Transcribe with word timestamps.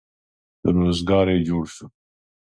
روزګار 0.75 1.27
یې 1.33 1.37
جوړ 1.47 1.63
شو. 1.75 1.85